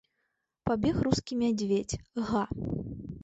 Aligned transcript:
Пабег 0.69 0.95
рускі 1.07 1.37
мядзведзь, 1.43 1.97
га! 2.29 2.43